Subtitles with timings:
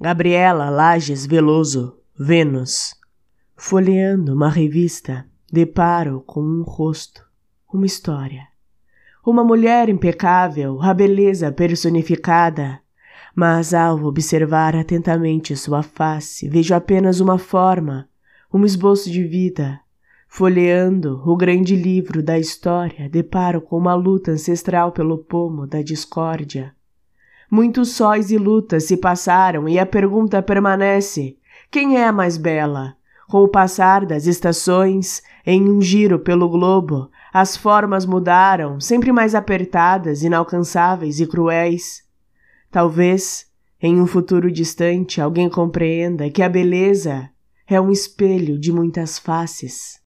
[0.00, 2.94] Gabriela Lages Veloso, Vênus.
[3.56, 7.26] Folheando uma revista, deparo com um rosto,
[7.74, 8.46] uma história.
[9.26, 12.78] Uma mulher impecável, a beleza personificada.
[13.34, 18.08] Mas ao observar atentamente sua face, vejo apenas uma forma,
[18.54, 19.80] um esboço de vida.
[20.28, 26.72] Folheando o grande livro da história, deparo com uma luta ancestral pelo pomo da discórdia
[27.50, 31.36] Muitos sóis e lutas se passaram e a pergunta permanece:
[31.70, 32.94] quem é a mais bela?
[33.28, 39.34] Com o passar das estações, em um giro pelo globo, as formas mudaram, sempre mais
[39.34, 42.02] apertadas, inalcançáveis e cruéis.
[42.70, 43.46] Talvez,
[43.80, 47.30] em um futuro distante, alguém compreenda que a beleza
[47.66, 50.00] é um espelho de muitas faces.